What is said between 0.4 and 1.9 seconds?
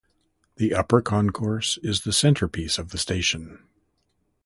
The upper concourse